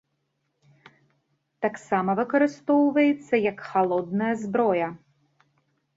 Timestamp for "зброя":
4.45-4.87